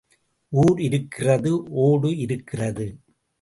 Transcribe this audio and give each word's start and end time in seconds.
ஊர் 0.53 0.79
இருக்கிறது 0.81 1.51
ஓடு 1.81 2.17
இருக்கிறது. 2.17 2.87